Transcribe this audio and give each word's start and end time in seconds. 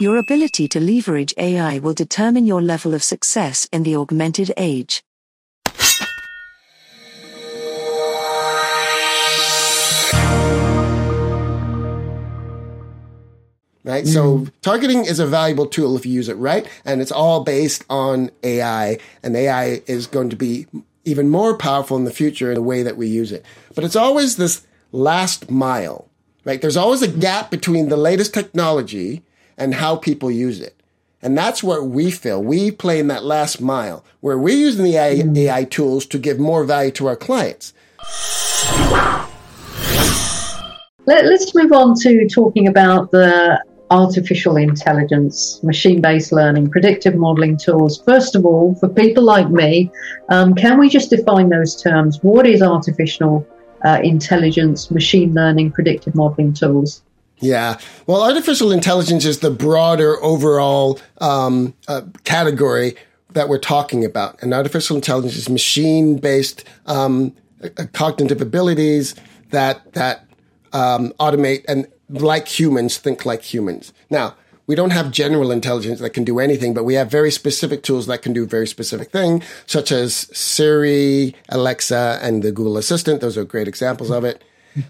Your 0.00 0.16
ability 0.16 0.68
to 0.68 0.78
leverage 0.78 1.34
AI 1.36 1.80
will 1.80 1.92
determine 1.92 2.46
your 2.46 2.62
level 2.62 2.94
of 2.94 3.02
success 3.02 3.68
in 3.72 3.82
the 3.82 3.96
augmented 3.96 4.52
age. 4.56 5.02
right? 13.82 14.04
Mm. 14.04 14.12
So 14.12 14.46
targeting 14.62 15.04
is 15.04 15.18
a 15.18 15.26
valuable 15.26 15.66
tool 15.66 15.96
if 15.96 16.06
you 16.06 16.12
use 16.12 16.28
it 16.28 16.34
right, 16.34 16.68
and 16.84 17.00
it's 17.02 17.10
all 17.10 17.42
based 17.42 17.84
on 17.90 18.30
AI, 18.44 18.98
and 19.24 19.34
AI 19.34 19.82
is 19.86 20.06
going 20.06 20.30
to 20.30 20.36
be 20.36 20.68
even 21.06 21.28
more 21.28 21.56
powerful 21.56 21.96
in 21.96 22.04
the 22.04 22.12
future 22.12 22.50
in 22.50 22.54
the 22.54 22.62
way 22.62 22.84
that 22.84 22.96
we 22.96 23.08
use 23.08 23.32
it. 23.32 23.44
But 23.74 23.82
it's 23.82 23.96
always 23.96 24.36
this 24.36 24.64
last 24.92 25.50
mile, 25.50 26.08
right? 26.44 26.60
There's 26.60 26.76
always 26.76 27.02
a 27.02 27.08
gap 27.08 27.50
between 27.50 27.88
the 27.88 27.96
latest 27.96 28.32
technology 28.32 29.24
and 29.58 29.74
how 29.74 29.96
people 29.96 30.30
use 30.30 30.60
it. 30.60 30.80
And 31.20 31.36
that's 31.36 31.62
where 31.62 31.82
we 31.82 32.10
feel 32.12 32.42
we 32.42 32.70
play 32.70 33.00
in 33.00 33.08
that 33.08 33.24
last 33.24 33.60
mile 33.60 34.04
where 34.20 34.38
we're 34.38 34.56
using 34.56 34.84
the 34.84 34.96
AI, 34.96 35.16
mm. 35.16 35.36
AI 35.36 35.64
tools 35.64 36.06
to 36.06 36.18
give 36.18 36.38
more 36.38 36.64
value 36.64 36.92
to 36.92 37.06
our 37.08 37.16
clients. 37.16 37.74
Let, 41.06 41.24
us 41.24 41.54
move 41.54 41.72
on 41.72 41.94
to 42.02 42.28
talking 42.28 42.68
about 42.68 43.10
the 43.10 43.60
artificial 43.90 44.56
intelligence, 44.56 45.60
machine 45.62 46.00
based 46.00 46.30
learning, 46.30 46.70
predictive 46.70 47.16
modeling 47.16 47.56
tools. 47.56 48.02
First 48.02 48.36
of 48.36 48.44
all, 48.44 48.74
for 48.76 48.88
people 48.88 49.24
like 49.24 49.50
me, 49.50 49.90
um, 50.28 50.54
can 50.54 50.78
we 50.78 50.88
just 50.88 51.10
define 51.10 51.48
those 51.48 51.80
terms? 51.82 52.18
What 52.22 52.46
is 52.46 52.62
artificial 52.62 53.46
uh, 53.84 54.00
intelligence, 54.04 54.90
machine 54.90 55.34
learning, 55.34 55.72
predictive 55.72 56.14
modeling 56.14 56.52
tools? 56.52 57.02
Yeah. 57.40 57.78
Well, 58.06 58.22
artificial 58.22 58.72
intelligence 58.72 59.24
is 59.24 59.40
the 59.40 59.50
broader 59.50 60.22
overall 60.22 60.98
um, 61.20 61.74
uh, 61.86 62.02
category 62.24 62.96
that 63.30 63.48
we're 63.48 63.58
talking 63.58 64.04
about. 64.04 64.42
And 64.42 64.52
artificial 64.52 64.96
intelligence 64.96 65.36
is 65.36 65.48
machine 65.48 66.18
based 66.18 66.64
um, 66.86 67.34
uh, 67.62 67.84
cognitive 67.92 68.40
abilities 68.40 69.14
that, 69.50 69.92
that 69.92 70.26
um, 70.72 71.12
automate 71.20 71.64
and 71.68 71.86
like 72.08 72.48
humans, 72.48 72.96
think 72.98 73.24
like 73.24 73.42
humans. 73.42 73.92
Now, 74.10 74.34
we 74.66 74.74
don't 74.74 74.90
have 74.90 75.10
general 75.10 75.50
intelligence 75.50 75.98
that 76.00 76.10
can 76.10 76.24
do 76.24 76.38
anything, 76.38 76.74
but 76.74 76.84
we 76.84 76.94
have 76.94 77.10
very 77.10 77.30
specific 77.30 77.82
tools 77.82 78.06
that 78.06 78.20
can 78.20 78.34
do 78.34 78.46
very 78.46 78.66
specific 78.66 79.10
things, 79.10 79.42
such 79.66 79.90
as 79.90 80.28
Siri, 80.36 81.34
Alexa, 81.48 82.18
and 82.22 82.42
the 82.42 82.52
Google 82.52 82.76
Assistant. 82.76 83.22
Those 83.22 83.38
are 83.38 83.44
great 83.44 83.66
examples 83.66 84.10
of 84.10 84.24
it. 84.24 84.44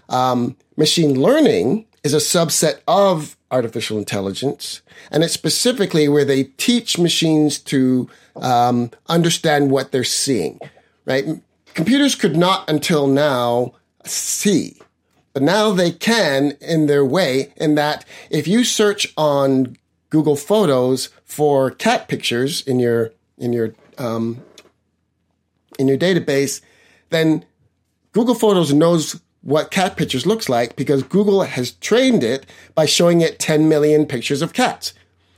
Um, 0.09 0.55
machine 0.77 1.19
learning 1.21 1.85
is 2.03 2.13
a 2.13 2.17
subset 2.17 2.79
of 2.87 3.35
artificial 3.51 3.97
intelligence, 3.97 4.81
and 5.11 5.23
it's 5.23 5.33
specifically 5.33 6.07
where 6.07 6.25
they 6.25 6.43
teach 6.43 6.97
machines 6.97 7.57
to 7.59 8.09
um, 8.35 8.91
understand 9.07 9.71
what 9.71 9.91
they're 9.91 10.03
seeing. 10.03 10.59
Right? 11.05 11.25
Computers 11.73 12.15
could 12.15 12.35
not 12.35 12.69
until 12.69 13.07
now 13.07 13.73
see 14.05 14.79
but 15.33 15.43
now 15.43 15.71
they 15.71 15.91
can 15.91 16.57
in 16.59 16.87
their 16.87 17.05
way, 17.05 17.53
in 17.55 17.75
that 17.75 18.05
if 18.29 18.47
you 18.47 18.63
search 18.63 19.13
on 19.15 19.77
Google 20.09 20.35
Photos 20.35 21.09
for 21.23 21.71
cat 21.71 22.07
pictures 22.07 22.61
in 22.61 22.79
your 22.79 23.11
in 23.37 23.53
your 23.53 23.73
um, 23.97 24.41
in 25.77 25.87
your 25.87 25.97
database, 25.97 26.61
then 27.09 27.45
Google 28.11 28.35
Photos 28.35 28.73
knows 28.73 29.21
what 29.41 29.71
cat 29.71 29.95
pictures 29.95 30.25
looks 30.25 30.49
like 30.49 30.75
because 30.75 31.03
Google 31.03 31.43
has 31.43 31.71
trained 31.71 32.23
it 32.23 32.45
by 32.75 32.85
showing 32.85 33.21
it 33.21 33.39
10 33.39 33.69
million 33.69 34.05
pictures 34.05 34.41
of 34.41 34.53
cats. 34.53 34.93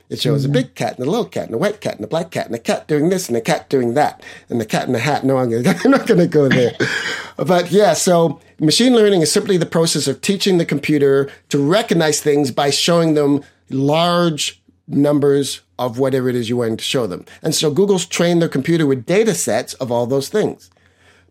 It 0.08 0.20
shows 0.20 0.42
mm-hmm. 0.42 0.50
a 0.50 0.54
big 0.54 0.74
cat 0.74 0.98
and 0.98 1.06
a 1.06 1.10
little 1.10 1.24
cat 1.24 1.46
and 1.46 1.54
a 1.54 1.58
white 1.58 1.80
cat 1.80 1.96
and 1.96 2.04
a 2.04 2.08
black 2.08 2.30
cat 2.30 2.46
and 2.46 2.54
a 2.54 2.58
cat 2.58 2.86
doing 2.86 3.08
this 3.08 3.28
and 3.28 3.36
a 3.36 3.40
cat 3.40 3.70
doing 3.70 3.94
that 3.94 4.22
and 4.50 4.60
the 4.60 4.66
cat 4.66 4.86
in 4.86 4.92
the 4.92 4.98
hat. 4.98 5.24
No, 5.24 5.38
I'm, 5.38 5.50
gonna, 5.50 5.78
I'm 5.84 5.90
not 5.90 6.06
going 6.06 6.20
to 6.20 6.26
go 6.26 6.48
there. 6.48 6.76
but 7.36 7.70
yeah, 7.70 7.94
so 7.94 8.38
machine 8.60 8.94
learning 8.94 9.22
is 9.22 9.32
simply 9.32 9.56
the 9.56 9.64
process 9.64 10.06
of 10.06 10.20
teaching 10.20 10.58
the 10.58 10.66
computer 10.66 11.30
to 11.48 11.58
recognize 11.58 12.20
things 12.20 12.50
by 12.50 12.68
showing 12.68 13.14
them 13.14 13.42
large 13.70 14.62
numbers 14.86 15.62
of 15.78 15.98
whatever 15.98 16.28
it 16.28 16.34
is 16.34 16.48
you 16.48 16.58
want 16.58 16.78
to 16.78 16.84
show 16.84 17.06
them. 17.06 17.24
And 17.42 17.54
so 17.54 17.70
Google's 17.70 18.04
trained 18.04 18.42
their 18.42 18.48
computer 18.50 18.86
with 18.86 19.06
data 19.06 19.34
sets 19.34 19.72
of 19.74 19.90
all 19.90 20.06
those 20.06 20.28
things. 20.28 20.70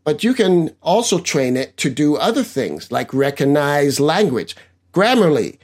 But 0.03 0.23
you 0.23 0.33
can 0.33 0.75
also 0.81 1.19
train 1.19 1.55
it 1.55 1.77
to 1.77 1.89
do 1.89 2.15
other 2.15 2.43
things 2.43 2.91
like 2.91 3.13
recognize 3.13 3.99
language. 3.99 4.55
Grammarly 4.93 5.57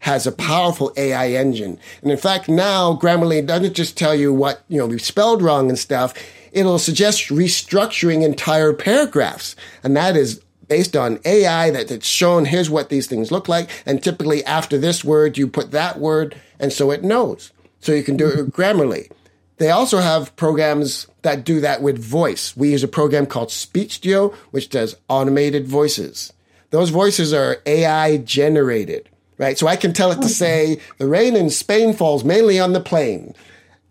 has 0.00 0.26
a 0.26 0.32
powerful 0.32 0.92
AI 0.96 1.30
engine. 1.30 1.78
And 2.02 2.10
in 2.10 2.18
fact, 2.18 2.48
now 2.48 2.96
Grammarly 2.96 3.44
doesn't 3.44 3.74
just 3.74 3.96
tell 3.96 4.14
you 4.14 4.32
what, 4.32 4.62
you 4.68 4.78
know, 4.78 4.86
we 4.86 4.98
spelled 4.98 5.42
wrong 5.42 5.68
and 5.68 5.78
stuff. 5.78 6.14
It'll 6.52 6.78
suggest 6.78 7.28
restructuring 7.28 8.24
entire 8.24 8.72
paragraphs. 8.72 9.56
And 9.82 9.96
that 9.96 10.16
is 10.16 10.42
based 10.68 10.96
on 10.96 11.20
AI 11.24 11.70
that 11.70 11.90
it's 11.90 12.06
shown 12.06 12.44
here's 12.44 12.70
what 12.70 12.88
these 12.88 13.06
things 13.06 13.30
look 13.30 13.48
like. 13.48 13.70
And 13.84 14.02
typically 14.02 14.44
after 14.44 14.78
this 14.78 15.04
word, 15.04 15.38
you 15.38 15.46
put 15.46 15.70
that 15.70 15.98
word. 15.98 16.36
And 16.58 16.72
so 16.72 16.90
it 16.90 17.04
knows. 17.04 17.52
So 17.80 17.92
you 17.92 18.02
can 18.02 18.16
do 18.16 18.28
it 18.28 18.36
with 18.36 18.52
Grammarly. 18.52 19.10
They 19.58 19.70
also 19.70 19.98
have 19.98 20.36
programs 20.36 21.06
that 21.22 21.44
do 21.44 21.60
that 21.60 21.82
with 21.82 21.98
voice. 21.98 22.56
We 22.56 22.72
use 22.72 22.82
a 22.82 22.88
program 22.88 23.26
called 23.26 23.48
Speechelo, 23.48 24.34
which 24.50 24.68
does 24.68 24.96
automated 25.08 25.66
voices. 25.66 26.32
Those 26.70 26.90
voices 26.90 27.32
are 27.32 27.58
AI 27.64 28.18
generated 28.18 29.08
right? 29.38 29.58
So 29.58 29.66
I 29.66 29.76
can 29.76 29.92
tell 29.92 30.12
it 30.12 30.20
to 30.22 30.28
say 30.28 30.80
the 30.98 31.06
rain 31.06 31.36
in 31.36 31.50
Spain 31.50 31.92
falls 31.92 32.24
mainly 32.24 32.58
on 32.58 32.72
the 32.72 32.80
plain. 32.80 33.34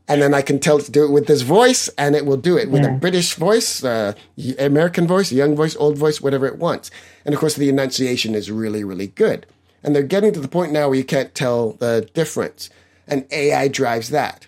And 0.07 0.21
then 0.21 0.35
I 0.35 0.43
can 0.43 0.59
tell 0.59 0.77
it 0.77 0.83
to 0.83 0.91
do 0.91 1.03
it 1.03 1.09
with 1.09 1.25
this 1.25 1.41
voice, 1.41 1.87
and 1.97 2.15
it 2.15 2.27
will 2.27 2.37
do 2.37 2.59
it 2.59 2.69
with 2.69 2.83
yeah. 2.83 2.95
a 2.95 2.97
British 2.99 3.33
voice, 3.33 3.83
uh, 3.83 4.13
American 4.59 5.07
voice, 5.07 5.31
young 5.31 5.55
voice, 5.55 5.75
old 5.77 5.97
voice, 5.97 6.21
whatever 6.21 6.45
it 6.45 6.59
wants. 6.59 6.91
And 7.25 7.33
of 7.33 7.39
course, 7.39 7.55
the 7.55 7.69
enunciation 7.69 8.35
is 8.35 8.51
really, 8.51 8.83
really 8.83 9.07
good. 9.07 9.47
And 9.81 9.95
they're 9.95 10.03
getting 10.03 10.31
to 10.33 10.39
the 10.39 10.47
point 10.47 10.71
now 10.71 10.89
where 10.89 10.97
you 10.97 11.03
can't 11.03 11.33
tell 11.33 11.71
the 11.71 12.07
difference. 12.13 12.69
And 13.07 13.25
AI 13.31 13.67
drives 13.67 14.09
that. 14.09 14.45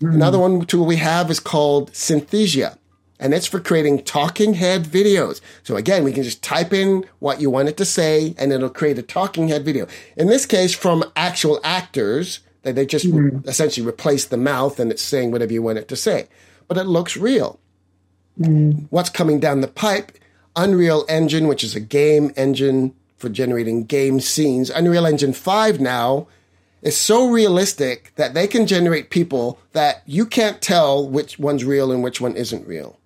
Mm-hmm. 0.00 0.14
Another 0.14 0.38
one 0.38 0.64
tool 0.64 0.86
we 0.86 0.96
have 0.96 1.30
is 1.30 1.40
called 1.40 1.92
Synthesia 1.92 2.78
and 3.20 3.34
it's 3.34 3.46
for 3.46 3.60
creating 3.60 4.04
talking 4.04 4.54
head 4.54 4.84
videos. 4.84 5.40
So 5.62 5.76
again, 5.76 6.04
we 6.04 6.12
can 6.12 6.22
just 6.22 6.42
type 6.42 6.72
in 6.72 7.04
what 7.18 7.40
you 7.40 7.50
want 7.50 7.68
it 7.68 7.76
to 7.78 7.84
say 7.84 8.34
and 8.38 8.52
it'll 8.52 8.70
create 8.70 8.98
a 8.98 9.02
talking 9.02 9.48
head 9.48 9.64
video. 9.64 9.86
In 10.16 10.28
this 10.28 10.46
case, 10.46 10.74
from 10.74 11.04
actual 11.16 11.60
actors 11.64 12.40
that 12.62 12.74
they 12.74 12.86
just 12.86 13.06
mm-hmm. 13.06 13.48
essentially 13.48 13.86
replace 13.86 14.26
the 14.26 14.36
mouth 14.36 14.78
and 14.78 14.90
it's 14.90 15.02
saying 15.02 15.30
whatever 15.30 15.52
you 15.52 15.62
want 15.62 15.78
it 15.78 15.88
to 15.88 15.96
say, 15.96 16.28
but 16.68 16.76
it 16.76 16.84
looks 16.84 17.16
real. 17.16 17.58
Mm-hmm. 18.38 18.86
What's 18.90 19.10
coming 19.10 19.40
down 19.40 19.62
the 19.62 19.68
pipe? 19.68 20.12
Unreal 20.54 21.04
Engine, 21.08 21.48
which 21.48 21.64
is 21.64 21.74
a 21.74 21.80
game 21.80 22.32
engine 22.36 22.94
for 23.16 23.28
generating 23.28 23.84
game 23.84 24.20
scenes. 24.20 24.70
Unreal 24.70 25.06
Engine 25.06 25.32
5 25.32 25.80
now 25.80 26.28
is 26.82 26.96
so 26.96 27.28
realistic 27.28 28.12
that 28.16 28.34
they 28.34 28.46
can 28.46 28.66
generate 28.66 29.10
people 29.10 29.58
that 29.72 30.02
you 30.06 30.24
can't 30.26 30.62
tell 30.62 31.08
which 31.08 31.38
one's 31.38 31.64
real 31.64 31.90
and 31.90 32.02
which 32.02 32.20
one 32.20 32.36
isn't 32.36 32.66
real. 32.66 32.98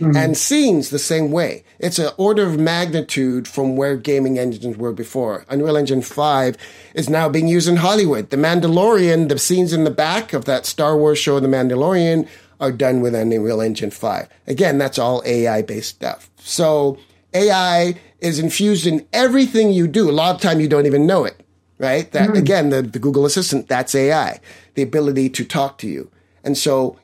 Mm-hmm. 0.00 0.16
And 0.16 0.36
scenes 0.36 0.90
the 0.90 0.98
same 0.98 1.32
way. 1.32 1.64
It's 1.80 1.98
an 1.98 2.10
order 2.16 2.46
of 2.46 2.58
magnitude 2.58 3.48
from 3.48 3.76
where 3.76 3.96
gaming 3.96 4.38
engines 4.38 4.76
were 4.76 4.92
before. 4.92 5.44
Unreal 5.48 5.76
Engine 5.76 6.02
5 6.02 6.56
is 6.94 7.08
now 7.08 7.28
being 7.28 7.48
used 7.48 7.68
in 7.68 7.76
Hollywood. 7.76 8.30
The 8.30 8.36
Mandalorian, 8.36 9.28
the 9.28 9.38
scenes 9.38 9.72
in 9.72 9.82
the 9.82 9.90
back 9.90 10.32
of 10.32 10.44
that 10.44 10.66
Star 10.66 10.96
Wars 10.96 11.18
show, 11.18 11.40
The 11.40 11.48
Mandalorian, 11.48 12.28
are 12.60 12.70
done 12.70 13.00
with 13.00 13.14
Unreal 13.14 13.60
Engine 13.60 13.90
5. 13.90 14.28
Again, 14.46 14.78
that's 14.78 15.00
all 15.00 15.22
AI 15.26 15.62
based 15.62 15.90
stuff. 15.90 16.30
So 16.36 16.98
AI 17.34 17.94
is 18.20 18.38
infused 18.38 18.86
in 18.86 19.06
everything 19.12 19.72
you 19.72 19.88
do. 19.88 20.08
A 20.08 20.12
lot 20.12 20.34
of 20.36 20.40
time 20.40 20.60
you 20.60 20.68
don't 20.68 20.86
even 20.86 21.06
know 21.06 21.24
it, 21.24 21.40
right? 21.78 22.10
That 22.12 22.28
mm-hmm. 22.28 22.38
again, 22.38 22.70
the, 22.70 22.82
the 22.82 22.98
Google 22.98 23.26
Assistant, 23.26 23.68
that's 23.68 23.94
AI, 23.94 24.40
the 24.74 24.82
ability 24.82 25.30
to 25.30 25.44
talk 25.44 25.78
to 25.78 25.88
you. 25.88 26.10
And 26.44 26.56
so 26.56 26.98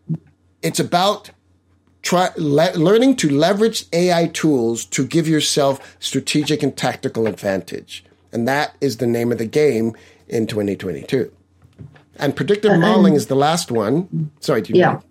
it's 0.62 0.80
about 0.80 1.30
try 2.02 2.30
le- 2.36 2.72
learning 2.74 3.16
to 3.16 3.28
leverage 3.30 3.86
AI 3.92 4.26
tools 4.28 4.84
to 4.84 5.06
give 5.06 5.26
yourself 5.26 5.96
strategic 5.98 6.62
and 6.62 6.76
tactical 6.76 7.26
advantage. 7.26 8.04
And 8.32 8.46
that 8.46 8.76
is 8.80 8.98
the 8.98 9.06
name 9.06 9.32
of 9.32 9.38
the 9.38 9.46
game 9.46 9.96
in 10.28 10.46
2022. 10.46 11.32
And 12.16 12.36
predictive 12.36 12.78
modeling 12.78 13.14
is 13.14 13.26
the 13.26 13.34
last 13.34 13.70
one. 13.70 14.30
Sorry, 14.40 14.62
do 14.62 14.72
you 14.72 14.80
yeah. 14.80 14.92
Know? 14.92 15.02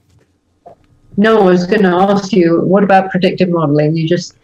No, 1.15 1.41
I 1.41 1.51
was 1.51 1.65
going 1.65 1.83
to 1.83 1.89
ask 1.89 2.31
you, 2.31 2.61
what 2.61 2.83
about 2.83 3.11
predictive 3.11 3.49
modeling? 3.49 3.95
You 3.95 4.07
just 4.07 4.35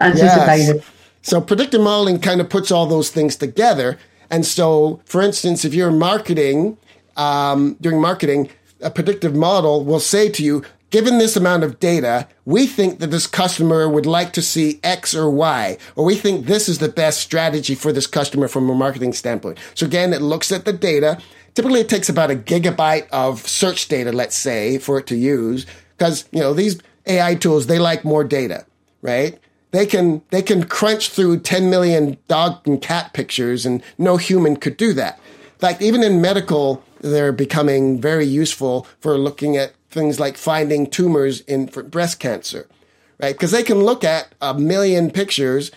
anticipated. 0.00 0.76
Yes. 0.76 0.84
So 1.22 1.40
predictive 1.40 1.80
modeling 1.80 2.20
kind 2.20 2.40
of 2.40 2.48
puts 2.48 2.70
all 2.70 2.86
those 2.86 3.10
things 3.10 3.36
together. 3.36 3.98
And 4.30 4.44
so, 4.44 5.00
for 5.04 5.22
instance, 5.22 5.64
if 5.64 5.74
you're 5.74 5.90
marketing, 5.90 6.78
um, 7.16 7.76
doing 7.80 8.00
marketing, 8.00 8.50
a 8.80 8.90
predictive 8.90 9.34
model 9.34 9.84
will 9.84 10.00
say 10.00 10.28
to 10.28 10.42
you, 10.42 10.62
given 10.90 11.18
this 11.18 11.36
amount 11.36 11.64
of 11.64 11.78
data, 11.80 12.28
we 12.44 12.66
think 12.66 13.00
that 13.00 13.10
this 13.10 13.26
customer 13.26 13.88
would 13.88 14.06
like 14.06 14.32
to 14.34 14.42
see 14.42 14.80
X 14.82 15.14
or 15.14 15.30
Y, 15.30 15.78
or 15.94 16.04
we 16.04 16.14
think 16.14 16.46
this 16.46 16.68
is 16.68 16.78
the 16.78 16.88
best 16.88 17.20
strategy 17.20 17.74
for 17.74 17.92
this 17.92 18.06
customer 18.06 18.48
from 18.48 18.68
a 18.70 18.74
marketing 18.74 19.12
standpoint. 19.12 19.58
So 19.74 19.86
again, 19.86 20.12
it 20.12 20.22
looks 20.22 20.52
at 20.52 20.64
the 20.64 20.72
data, 20.72 21.18
typically 21.54 21.80
it 21.80 21.88
takes 21.88 22.08
about 22.08 22.30
a 22.30 22.36
gigabyte 22.36 23.08
of 23.10 23.46
search 23.48 23.88
data, 23.88 24.12
let's 24.12 24.36
say, 24.36 24.78
for 24.78 24.98
it 24.98 25.06
to 25.08 25.16
use. 25.16 25.66
Because, 25.96 26.28
you 26.30 26.40
know, 26.40 26.52
these 26.52 26.78
AI 27.06 27.34
tools, 27.34 27.66
they 27.66 27.78
like 27.78 28.04
more 28.04 28.22
data, 28.22 28.66
right? 29.02 29.38
They 29.72 29.86
can, 29.86 30.22
they 30.30 30.42
can 30.42 30.64
crunch 30.64 31.10
through 31.10 31.40
10 31.40 31.68
million 31.68 32.16
dog 32.28 32.66
and 32.66 32.80
cat 32.80 33.12
pictures 33.12 33.66
and 33.66 33.82
no 33.98 34.16
human 34.16 34.56
could 34.56 34.76
do 34.76 34.92
that. 34.94 35.18
In 35.54 35.60
fact, 35.60 35.82
even 35.82 36.02
in 36.02 36.20
medical, 36.20 36.82
they're 37.00 37.32
becoming 37.32 38.00
very 38.00 38.24
useful 38.24 38.86
for 39.00 39.18
looking 39.18 39.56
at 39.56 39.72
things 39.90 40.20
like 40.20 40.36
finding 40.36 40.86
tumors 40.88 41.40
in 41.42 41.66
breast 41.66 42.20
cancer, 42.20 42.68
right? 43.18 43.34
Because 43.34 43.50
they 43.50 43.62
can 43.62 43.82
look 43.82 44.04
at 44.04 44.34
a 44.40 44.54
million 44.54 45.10
pictures, 45.10 45.70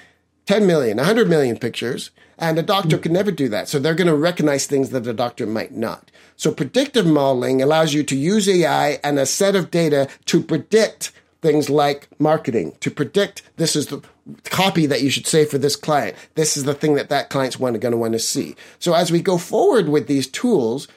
10 0.46 0.68
million, 0.68 0.98
100 0.98 1.30
million 1.30 1.58
pictures, 1.58 2.12
and 2.38 2.58
a 2.58 2.64
doctor 2.64 2.96
hmm. 2.96 3.04
can 3.04 3.14
never 3.14 3.32
do 3.32 3.50
that. 3.50 3.68
So 3.68 3.80
they're 3.80 3.96
going 3.96 4.08
to 4.08 4.16
recognize 4.16 4.66
things 4.66 4.90
that 4.90 5.08
a 5.08 5.14
doctor 5.14 5.46
might 5.46 5.74
not. 5.74 6.10
So 6.36 6.52
predictive 6.52 7.06
modeling 7.06 7.62
allows 7.62 7.94
you 7.94 8.04
to 8.04 8.16
use 8.16 8.48
AI 8.48 9.00
and 9.04 9.20
a 9.20 9.26
set 9.26 9.56
of 9.56 9.72
data 9.72 10.08
to 10.26 10.42
predict 10.42 11.12
things 11.42 11.70
like 11.70 12.08
marketing, 12.20 12.76
to 12.82 12.92
predict 12.92 13.44
this 13.58 13.76
is 13.76 13.88
the 13.88 14.02
copy 14.46 14.86
that 14.86 15.02
you 15.02 15.10
should 15.10 15.26
say 15.26 15.46
for 15.46 15.58
this 15.58 15.76
client. 15.76 16.16
This 16.36 16.58
is 16.58 16.66
the 16.66 16.74
thing 16.74 16.96
that 16.96 17.10
that 17.10 17.30
client's 17.30 17.56
going 17.56 17.80
to 17.80 17.98
want 17.98 18.14
to 18.14 18.20
see. 18.20 18.56
So 18.78 18.94
as 18.94 19.12
we 19.12 19.22
go 19.22 19.38
forward 19.38 19.90
with 19.90 20.08
these 20.08 20.28
tools, 20.28 20.88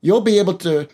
you'll 0.00 0.22
be 0.22 0.38
able 0.38 0.54
to 0.54 0.88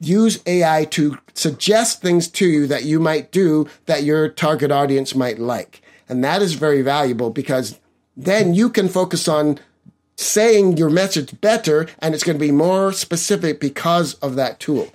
use 0.00 0.42
AI 0.46 0.84
to 0.90 1.18
suggest 1.34 2.02
things 2.02 2.28
to 2.28 2.46
you 2.46 2.66
that 2.66 2.84
you 2.84 3.00
might 3.00 3.32
do 3.32 3.68
that 3.86 4.02
your 4.02 4.28
target 4.28 4.70
audience 4.70 5.14
might 5.14 5.38
like. 5.38 5.80
And 6.08 6.22
that 6.24 6.42
is 6.42 6.54
very 6.54 6.82
valuable 6.82 7.30
because 7.30 7.78
then 8.16 8.52
you 8.52 8.68
can 8.68 8.88
focus 8.88 9.28
on 9.28 9.58
saying 10.16 10.76
your 10.76 10.90
message 10.90 11.40
better 11.40 11.88
and 12.00 12.14
it's 12.14 12.24
going 12.24 12.36
to 12.36 12.44
be 12.44 12.52
more 12.52 12.92
specific 12.92 13.58
because 13.60 14.14
of 14.14 14.36
that 14.36 14.60
tool 14.60 14.92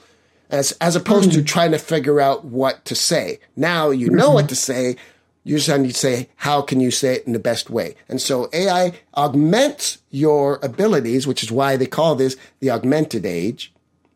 as 0.50 0.72
as 0.74 0.96
opposed 0.96 1.30
mm-hmm. 1.30 1.40
to 1.40 1.46
trying 1.46 1.72
to 1.72 1.80
figure 1.80 2.20
out 2.20 2.46
what 2.46 2.84
to 2.86 2.96
say 2.96 3.40
now 3.56 3.90
you 3.90 4.10
know 4.10 4.26
mm-hmm. 4.26 4.36
what 4.36 4.50
to 4.50 4.56
say 4.56 4.96
you 5.44 5.58
just 5.58 5.80
need 5.80 5.88
to 5.88 5.94
say 5.94 6.30
how 6.38 6.62
can 6.62 6.80
you 6.80 6.92
say 6.92 7.16
it 7.16 7.26
in 7.26 7.34
the 7.34 7.40
best 7.40 7.70
way 7.70 7.96
and 8.10 8.22
so 8.22 8.50
ai 8.54 8.94
augments 9.16 10.00
your 10.10 10.60
abilities 10.64 11.28
which 11.28 11.44
is 11.44 11.52
why 11.52 11.76
they 11.76 11.86
call 11.86 12.16
this 12.16 12.36
the 12.60 12.70
augmented 12.70 13.26
age 13.26 13.74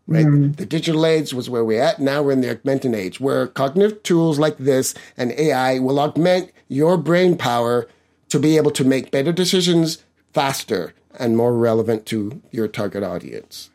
right 0.08 0.26
mm-hmm. 0.26 0.52
the 0.54 0.66
digital 0.66 1.06
age 1.06 1.34
was 1.34 1.50
where 1.50 1.66
we're 1.66 1.82
at 1.82 2.00
now 2.00 2.22
we're 2.22 2.32
in 2.32 2.42
the 2.42 2.50
augmented 2.50 2.94
age 2.94 3.20
where 3.20 3.48
cognitive 3.48 4.02
tools 4.04 4.40
like 4.40 4.58
this 4.58 4.94
and 5.18 5.32
ai 5.34 5.80
will 5.80 6.00
augment 6.00 6.52
your 6.68 6.98
brain 6.98 7.38
power 7.38 7.88
to 8.32 8.40
be 8.40 8.56
able 8.56 8.72
to 8.72 8.86
make 8.86 9.12
better 9.12 9.34
decisions 9.34 10.04
faster 10.34 10.94
and 11.20 11.36
more 11.36 11.54
relevant 11.54 12.06
to 12.08 12.42
your 12.52 12.68
target 12.68 13.04
audience. 13.04 13.70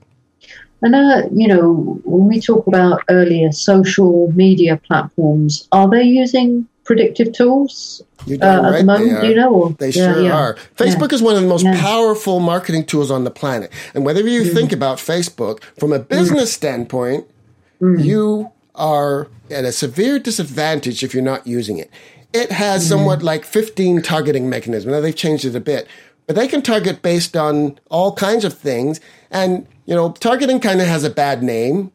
And, 0.83 0.95
uh, 0.95 1.23
you 1.35 1.49
know, 1.49 2.01
when 2.05 2.29
we 2.29 2.41
talk 2.41 2.67
about 2.67 3.03
earlier 3.09 3.51
social 3.53 4.31
media 4.33 4.77
platforms, 4.77 5.69
are 5.73 5.89
they 5.89 6.03
using 6.03 6.69
predictive 6.85 7.33
tools 7.33 8.03
uh, 8.21 8.37
right, 8.37 8.41
at 8.41 8.79
the 8.79 8.85
moment? 8.85 9.21
Do 9.21 9.29
you 9.29 9.35
know? 9.35 9.53
Or? 9.53 9.71
They 9.71 9.91
sure 9.91 10.23
yeah. 10.23 10.37
are. 10.37 10.55
Facebook 10.77 11.11
yeah. 11.11 11.17
is 11.17 11.23
one 11.23 11.37
of 11.37 11.43
the 11.43 11.49
most 11.49 11.65
powerful 11.65 12.41
marketing 12.41 12.87
tools 12.87 13.11
on 13.11 13.25
the 13.25 13.31
planet. 13.31 13.71
And 13.95 14.05
whether 14.05 14.21
you 14.21 14.43
mm. 14.43 14.55
think 14.55 14.73
about 14.73 14.99
Facebook 14.99 15.63
from 15.79 15.93
a 15.93 15.99
business 15.99 16.51
mm. 16.53 16.55
standpoint, 16.55 17.27
mm. 17.81 18.03
you 18.03 18.53
are 18.75 19.29
at 19.51 19.65
a 19.65 19.73
severe 19.73 20.19
disadvantage 20.19 21.03
if 21.03 21.15
you're 21.15 21.23
not 21.23 21.47
using 21.47 21.79
it. 21.79 21.91
It 22.33 22.53
has 22.53 22.83
mm-hmm. 22.83 22.91
somewhat 22.91 23.23
like 23.23 23.45
15 23.45 24.03
targeting 24.03 24.51
mechanisms. 24.51 24.93
Now 24.93 25.01
they've 25.01 25.17
changed 25.17 25.45
it 25.45 25.55
a 25.55 25.61
bit, 25.61 25.89
but 26.27 26.37
they 26.37 26.47
can 26.49 26.61
target 26.61 27.01
based 27.01 27.37
on 27.37 27.79
all 27.91 28.15
kinds 28.15 28.45
of 28.45 28.57
things. 28.59 29.01
And, 29.31 29.67
you 29.87 29.95
know, 29.95 30.13
targeting 30.13 30.61
kind 30.61 30.81
of 30.81 30.87
has 30.87 31.05
a 31.05 31.11
bad 31.11 31.43
name, 31.43 31.93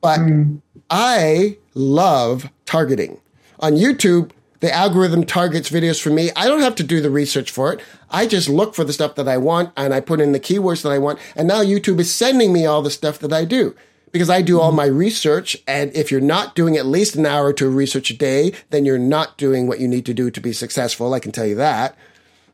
but 0.00 0.18
mm. 0.18 0.60
I 0.90 1.58
love 1.74 2.50
targeting. 2.66 3.20
On 3.60 3.74
YouTube, 3.74 4.30
the 4.60 4.72
algorithm 4.72 5.24
targets 5.24 5.70
videos 5.70 6.00
for 6.02 6.10
me. 6.10 6.30
I 6.36 6.46
don't 6.46 6.62
have 6.62 6.74
to 6.76 6.82
do 6.82 7.00
the 7.00 7.10
research 7.10 7.50
for 7.50 7.72
it. 7.72 7.80
I 8.10 8.26
just 8.26 8.48
look 8.48 8.74
for 8.74 8.82
the 8.82 8.92
stuff 8.92 9.14
that 9.16 9.28
I 9.28 9.36
want 9.36 9.72
and 9.76 9.92
I 9.92 10.00
put 10.00 10.20
in 10.20 10.32
the 10.32 10.40
keywords 10.40 10.82
that 10.82 10.90
I 10.90 10.98
want. 10.98 11.18
And 11.36 11.46
now 11.46 11.62
YouTube 11.62 12.00
is 12.00 12.12
sending 12.12 12.52
me 12.52 12.64
all 12.64 12.80
the 12.80 12.90
stuff 12.90 13.18
that 13.18 13.32
I 13.32 13.44
do 13.44 13.76
because 14.10 14.30
I 14.30 14.40
do 14.40 14.60
all 14.60 14.72
my 14.72 14.86
research. 14.86 15.56
And 15.66 15.94
if 15.94 16.10
you're 16.10 16.20
not 16.20 16.54
doing 16.54 16.76
at 16.76 16.86
least 16.86 17.14
an 17.14 17.26
hour 17.26 17.52
to 17.52 17.68
research 17.68 18.10
a 18.10 18.16
day, 18.16 18.54
then 18.70 18.86
you're 18.86 18.98
not 18.98 19.36
doing 19.36 19.66
what 19.66 19.80
you 19.80 19.88
need 19.88 20.06
to 20.06 20.14
do 20.14 20.30
to 20.30 20.40
be 20.40 20.52
successful. 20.52 21.12
I 21.12 21.20
can 21.20 21.32
tell 21.32 21.46
you 21.46 21.56
that. 21.56 21.96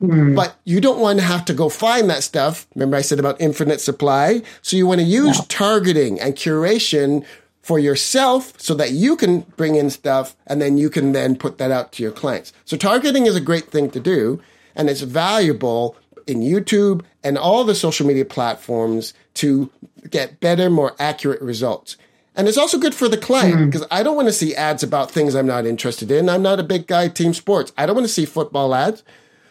Mm. 0.02 0.34
But 0.34 0.56
you 0.64 0.80
don't 0.80 0.98
want 0.98 1.18
to 1.18 1.24
have 1.24 1.44
to 1.46 1.54
go 1.54 1.68
find 1.68 2.08
that 2.08 2.22
stuff. 2.22 2.66
Remember 2.74 2.96
I 2.96 3.02
said 3.02 3.18
about 3.18 3.40
infinite 3.40 3.80
supply? 3.80 4.42
So 4.62 4.76
you 4.76 4.86
want 4.86 5.00
to 5.00 5.06
use 5.06 5.38
no. 5.38 5.44
targeting 5.48 6.18
and 6.18 6.34
curation 6.34 7.24
for 7.60 7.78
yourself 7.78 8.58
so 8.58 8.74
that 8.74 8.92
you 8.92 9.16
can 9.16 9.40
bring 9.56 9.74
in 9.74 9.90
stuff 9.90 10.34
and 10.46 10.60
then 10.60 10.78
you 10.78 10.88
can 10.88 11.12
then 11.12 11.36
put 11.36 11.58
that 11.58 11.70
out 11.70 11.92
to 11.92 12.02
your 12.02 12.12
clients. 12.12 12.52
So 12.64 12.76
targeting 12.76 13.26
is 13.26 13.36
a 13.36 13.40
great 13.40 13.70
thing 13.70 13.90
to 13.90 14.00
do 14.00 14.40
and 14.74 14.88
it's 14.88 15.02
valuable 15.02 15.96
in 16.26 16.40
YouTube 16.40 17.02
and 17.22 17.36
all 17.36 17.64
the 17.64 17.74
social 17.74 18.06
media 18.06 18.24
platforms 18.24 19.12
to 19.34 19.70
get 20.08 20.40
better, 20.40 20.70
more 20.70 20.94
accurate 20.98 21.42
results. 21.42 21.96
And 22.34 22.48
it's 22.48 22.56
also 22.56 22.78
good 22.78 22.94
for 22.94 23.08
the 23.08 23.18
client 23.18 23.70
because 23.70 23.86
mm. 23.86 23.88
I 23.90 24.02
don't 24.02 24.16
want 24.16 24.28
to 24.28 24.32
see 24.32 24.54
ads 24.54 24.82
about 24.82 25.10
things 25.10 25.34
I'm 25.34 25.46
not 25.46 25.66
interested 25.66 26.10
in. 26.10 26.28
I'm 26.28 26.42
not 26.42 26.60
a 26.60 26.62
big 26.62 26.86
guy 26.86 27.08
team 27.08 27.34
sports. 27.34 27.72
I 27.76 27.84
don't 27.84 27.96
want 27.96 28.06
to 28.06 28.12
see 28.12 28.24
football 28.24 28.74
ads. 28.74 29.02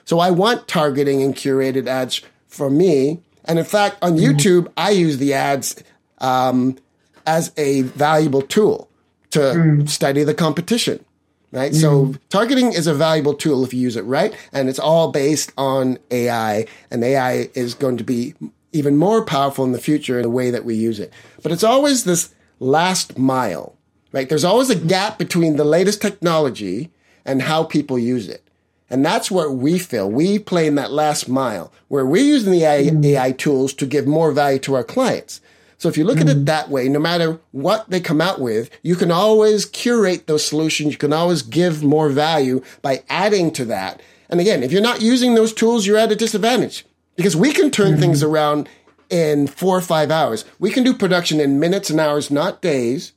So 0.09 0.17
I 0.17 0.31
want 0.31 0.67
targeting 0.67 1.21
and 1.21 1.35
curated 1.35 1.85
ads 1.85 2.23
for 2.47 2.71
me. 2.71 3.19
And 3.45 3.59
in 3.59 3.65
fact, 3.65 3.97
on 4.01 4.13
mm. 4.13 4.25
YouTube, 4.25 4.67
I 4.75 4.89
use 4.89 5.19
the 5.19 5.35
ads 5.35 5.83
um, 6.17 6.79
as 7.27 7.51
a 7.57 7.83
valuable 7.83 8.41
tool 8.41 8.89
to 9.29 9.39
mm. 9.39 9.87
study 9.87 10.23
the 10.23 10.33
competition 10.33 11.05
right? 11.51 11.73
Mm. 11.73 11.81
So 11.81 12.15
targeting 12.29 12.73
is 12.73 12.87
a 12.87 12.93
valuable 12.95 13.35
tool 13.35 13.63
if 13.63 13.71
you 13.71 13.81
use 13.81 13.95
it 13.95 14.03
right, 14.03 14.35
and 14.51 14.67
it's 14.67 14.79
all 14.79 15.11
based 15.11 15.51
on 15.57 15.99
AI, 16.09 16.65
and 16.91 17.03
AI 17.03 17.49
is 17.53 17.73
going 17.75 17.97
to 17.97 18.03
be 18.03 18.35
even 18.71 18.97
more 18.97 19.25
powerful 19.25 19.65
in 19.65 19.71
the 19.71 19.79
future 19.79 20.17
in 20.17 20.23
the 20.23 20.29
way 20.29 20.49
that 20.49 20.65
we 20.65 20.73
use 20.75 20.99
it. 20.99 21.11
But 21.41 21.51
it's 21.51 21.63
always 21.63 22.03
this 22.03 22.33
last 22.59 23.17
mile, 23.17 23.75
right? 24.11 24.29
There's 24.29 24.43
always 24.43 24.69
a 24.69 24.75
gap 24.75 25.17
between 25.17 25.55
the 25.55 25.63
latest 25.63 26.01
technology 26.03 26.91
and 27.25 27.43
how 27.43 27.63
people 27.63 27.97
use 27.97 28.27
it. 28.27 28.48
And 28.89 29.05
that's 29.05 29.29
where 29.29 29.51
we 29.51 29.77
feel. 29.77 30.09
We 30.09 30.39
play 30.39 30.67
in 30.67 30.75
that 30.75 30.91
last 30.91 31.29
mile 31.29 31.71
where 31.87 32.05
we're 32.05 32.23
using 32.23 32.51
the 32.51 32.63
AI, 32.63 32.83
mm. 32.89 33.05
AI 33.05 33.31
tools 33.31 33.73
to 33.75 33.85
give 33.85 34.07
more 34.07 34.31
value 34.31 34.59
to 34.59 34.75
our 34.75 34.83
clients. 34.83 35.41
So 35.77 35.87
if 35.87 35.97
you 35.97 36.03
look 36.03 36.17
mm. 36.17 36.21
at 36.21 36.29
it 36.29 36.37
mm. 36.37 36.45
that 36.45 36.69
way, 36.69 36.89
no 36.89 36.99
matter 36.99 37.39
what 37.51 37.89
they 37.89 38.01
come 38.01 38.19
out 38.19 38.41
with, 38.41 38.69
you 38.81 38.95
can 38.95 39.11
always 39.11 39.65
curate 39.65 40.27
those 40.27 40.45
solutions. 40.45 40.91
You 40.91 40.97
can 40.97 41.13
always 41.13 41.41
give 41.41 41.83
more 41.83 42.09
value 42.09 42.63
by 42.81 43.03
adding 43.09 43.51
to 43.51 43.65
that. 43.65 44.01
And 44.29 44.39
again, 44.39 44.63
if 44.63 44.71
you're 44.71 44.81
not 44.81 45.01
using 45.01 45.35
those 45.35 45.53
tools, 45.53 45.87
you're 45.87 45.97
at 45.97 46.11
a 46.11 46.15
disadvantage 46.15 46.85
because 47.15 47.35
we 47.35 47.53
can 47.53 47.71
turn 47.71 47.95
mm. 47.95 47.99
things 47.99 48.23
around 48.23 48.67
in 49.09 49.47
four 49.47 49.77
or 49.77 49.81
five 49.81 50.11
hours. 50.11 50.45
We 50.59 50.71
can 50.71 50.83
do 50.83 50.93
production 50.93 51.39
in 51.39 51.59
minutes 51.59 51.89
and 51.89 51.99
hours, 51.99 52.29
not 52.29 52.61
days, 52.61 53.13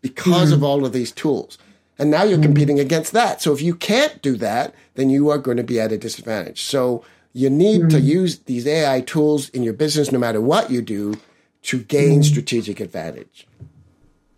because 0.00 0.50
mm. 0.50 0.54
of 0.54 0.62
all 0.62 0.84
of 0.84 0.92
these 0.92 1.12
tools. 1.12 1.58
And 1.98 2.10
now 2.10 2.24
you're 2.24 2.38
mm. 2.38 2.42
competing 2.42 2.80
against 2.80 3.12
that. 3.12 3.40
So 3.40 3.52
if 3.52 3.62
you 3.62 3.74
can't 3.74 4.20
do 4.20 4.36
that, 4.36 4.74
then 4.94 5.10
you 5.10 5.30
are 5.30 5.38
going 5.38 5.56
to 5.56 5.62
be 5.62 5.80
at 5.80 5.92
a 5.92 5.98
disadvantage. 5.98 6.62
So 6.62 7.04
you 7.32 7.50
need 7.50 7.90
to 7.90 8.00
use 8.00 8.38
these 8.40 8.66
AI 8.66 9.00
tools 9.00 9.48
in 9.50 9.62
your 9.62 9.74
business, 9.74 10.12
no 10.12 10.18
matter 10.18 10.40
what 10.40 10.70
you 10.70 10.80
do, 10.80 11.14
to 11.62 11.82
gain 11.82 12.20
mm. 12.20 12.24
strategic 12.24 12.80
advantage. 12.80 13.46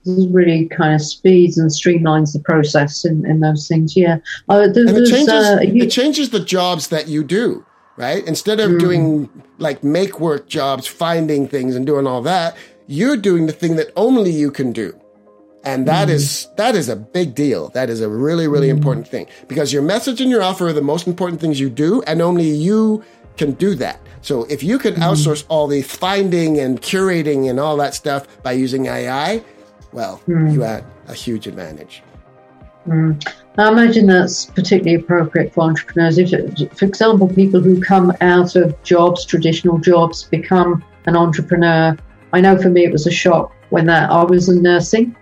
This 0.04 0.26
really 0.28 0.66
kind 0.68 0.94
of 0.94 1.02
speeds 1.02 1.58
and 1.58 1.70
streamlines 1.70 2.32
the 2.32 2.38
process 2.38 3.04
in, 3.04 3.26
in 3.26 3.40
those 3.40 3.66
things. 3.68 3.96
Yeah, 3.96 4.18
uh, 4.48 4.68
there, 4.68 4.86
and 4.86 4.96
it 4.96 5.10
changes, 5.10 5.28
uh, 5.28 5.58
you... 5.62 5.82
it 5.82 5.90
changes 5.90 6.30
the 6.30 6.40
jobs 6.40 6.88
that 6.88 7.08
you 7.08 7.24
do. 7.24 7.66
Right, 7.96 8.26
instead 8.26 8.60
of 8.60 8.72
mm. 8.72 8.78
doing 8.78 9.42
like 9.58 9.82
make 9.82 10.20
work 10.20 10.48
jobs, 10.48 10.86
finding 10.86 11.48
things 11.48 11.74
and 11.74 11.86
doing 11.86 12.06
all 12.06 12.20
that, 12.22 12.54
you're 12.86 13.16
doing 13.16 13.46
the 13.46 13.52
thing 13.52 13.76
that 13.76 13.90
only 13.96 14.30
you 14.30 14.50
can 14.50 14.72
do. 14.72 14.98
And 15.66 15.86
that 15.88 16.06
mm. 16.06 16.12
is 16.12 16.48
that 16.56 16.76
is 16.76 16.88
a 16.88 16.94
big 16.94 17.34
deal. 17.34 17.70
That 17.70 17.90
is 17.90 18.00
a 18.00 18.08
really, 18.08 18.46
really 18.46 18.68
mm. 18.68 18.76
important 18.78 19.08
thing 19.08 19.26
because 19.48 19.72
your 19.72 19.82
message 19.82 20.20
and 20.20 20.30
your 20.30 20.40
offer 20.40 20.68
are 20.68 20.72
the 20.72 20.80
most 20.80 21.08
important 21.08 21.40
things 21.40 21.58
you 21.58 21.68
do, 21.68 22.02
and 22.02 22.22
only 22.22 22.48
you 22.48 23.04
can 23.36 23.52
do 23.52 23.74
that. 23.74 24.00
So 24.22 24.44
if 24.44 24.62
you 24.62 24.78
can 24.78 24.94
mm-hmm. 24.94 25.02
outsource 25.02 25.44
all 25.48 25.66
the 25.66 25.82
finding 25.82 26.60
and 26.60 26.80
curating 26.80 27.50
and 27.50 27.58
all 27.58 27.76
that 27.78 27.94
stuff 27.94 28.26
by 28.44 28.52
using 28.52 28.86
AI, 28.86 29.42
well, 29.92 30.22
mm. 30.28 30.52
you 30.52 30.60
had 30.60 30.84
a 31.08 31.14
huge 31.14 31.48
advantage. 31.48 32.02
Mm. 32.86 33.26
I 33.58 33.68
imagine 33.68 34.06
that's 34.06 34.46
particularly 34.46 35.02
appropriate 35.02 35.52
for 35.52 35.64
entrepreneurs. 35.64 36.18
If, 36.18 36.30
for 36.78 36.84
example, 36.84 37.26
people 37.26 37.60
who 37.60 37.80
come 37.80 38.12
out 38.20 38.54
of 38.54 38.80
jobs, 38.84 39.24
traditional 39.24 39.78
jobs, 39.78 40.22
become 40.24 40.84
an 41.06 41.16
entrepreneur. 41.16 41.96
I 42.32 42.40
know 42.40 42.56
for 42.56 42.68
me 42.68 42.84
it 42.84 42.92
was 42.92 43.06
a 43.06 43.10
shock 43.10 43.52
when 43.70 43.86
that 43.86 44.10
I 44.10 44.22
was 44.22 44.48
in 44.48 44.62
nursing. 44.62 45.16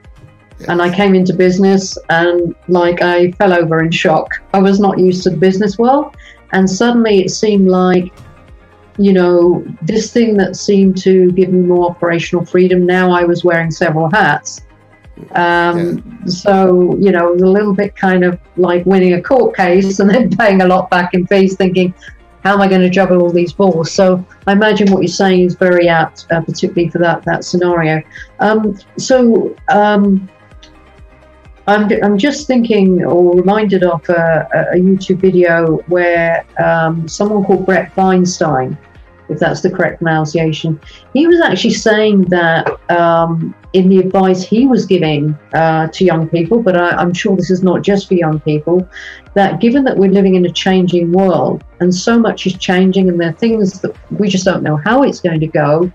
And 0.68 0.80
I 0.82 0.94
came 0.94 1.14
into 1.14 1.34
business 1.34 1.98
and 2.10 2.54
like 2.68 3.02
I 3.02 3.32
fell 3.32 3.52
over 3.52 3.82
in 3.82 3.90
shock. 3.90 4.42
I 4.52 4.58
was 4.58 4.80
not 4.80 4.98
used 4.98 5.22
to 5.24 5.30
the 5.30 5.36
business 5.36 5.78
world, 5.78 6.16
and 6.52 6.68
suddenly 6.68 7.24
it 7.24 7.30
seemed 7.30 7.68
like 7.68 8.12
you 8.98 9.12
know, 9.12 9.64
this 9.82 10.12
thing 10.12 10.36
that 10.36 10.56
seemed 10.56 10.96
to 10.98 11.32
give 11.32 11.52
me 11.52 11.60
more 11.60 11.90
operational 11.90 12.44
freedom, 12.44 12.86
now 12.86 13.10
I 13.10 13.24
was 13.24 13.44
wearing 13.44 13.70
several 13.70 14.08
hats. 14.10 14.60
Um, 15.32 16.18
yeah. 16.24 16.26
So, 16.26 16.96
you 16.96 17.10
know, 17.10 17.28
it 17.28 17.32
was 17.34 17.42
a 17.42 17.46
little 17.46 17.74
bit 17.74 17.96
kind 17.96 18.24
of 18.24 18.38
like 18.56 18.86
winning 18.86 19.14
a 19.14 19.22
court 19.22 19.56
case 19.56 19.98
and 20.00 20.10
then 20.10 20.30
paying 20.30 20.60
a 20.62 20.66
lot 20.66 20.90
back 20.90 21.14
in 21.14 21.26
fees, 21.26 21.56
thinking, 21.56 21.94
how 22.44 22.52
am 22.52 22.60
I 22.60 22.68
going 22.68 22.82
to 22.82 22.90
juggle 22.90 23.22
all 23.22 23.30
these 23.30 23.52
balls? 23.52 23.90
So 23.90 24.24
I 24.46 24.52
imagine 24.52 24.92
what 24.92 25.00
you're 25.00 25.08
saying 25.08 25.40
is 25.40 25.54
very 25.54 25.88
apt, 25.88 26.26
uh, 26.30 26.42
particularly 26.42 26.90
for 26.90 26.98
that 26.98 27.24
that 27.24 27.42
scenario. 27.42 28.02
Um, 28.38 28.78
so 28.98 29.56
um, 29.70 30.28
I'm, 31.66 31.90
I'm 32.02 32.18
just 32.18 32.46
thinking 32.46 33.04
or 33.04 33.36
reminded 33.36 33.84
of 33.84 34.06
a, 34.10 34.48
a 34.74 34.76
YouTube 34.76 35.20
video 35.20 35.78
where 35.86 36.44
um, 36.62 37.08
someone 37.08 37.42
called 37.44 37.64
Bret 37.64 37.96
Weinstein, 37.96 38.76
if 39.30 39.38
that's 39.38 39.62
the 39.62 39.70
correct 39.70 40.02
pronunciation, 40.02 40.78
he 41.14 41.26
was 41.26 41.40
actually 41.40 41.72
saying 41.72 42.22
that 42.24 42.68
um, 42.90 43.54
in 43.72 43.88
the 43.88 43.98
advice 43.98 44.42
he 44.42 44.66
was 44.66 44.84
giving 44.84 45.32
uh, 45.54 45.88
to 45.88 46.04
young 46.04 46.28
people, 46.28 46.62
but 46.62 46.76
I, 46.76 46.90
I'm 46.90 47.14
sure 47.14 47.34
this 47.34 47.50
is 47.50 47.62
not 47.62 47.80
just 47.80 48.08
for 48.08 48.14
young 48.14 48.40
people, 48.40 48.86
that 49.32 49.58
given 49.58 49.84
that 49.84 49.96
we're 49.96 50.12
living 50.12 50.34
in 50.34 50.44
a 50.44 50.52
changing 50.52 51.12
world 51.12 51.64
and 51.80 51.94
so 51.94 52.18
much 52.18 52.46
is 52.46 52.58
changing 52.58 53.08
and 53.08 53.18
there 53.18 53.30
are 53.30 53.32
things 53.32 53.80
that 53.80 53.96
we 54.10 54.28
just 54.28 54.44
don't 54.44 54.62
know 54.62 54.76
how 54.76 55.02
it's 55.02 55.20
going 55.20 55.40
to 55.40 55.46
go, 55.46 55.90